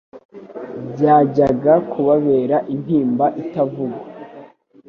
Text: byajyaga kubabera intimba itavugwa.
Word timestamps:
byajyaga 0.91 1.73
kubabera 1.91 2.57
intimba 2.73 3.25
itavugwa. 3.41 4.01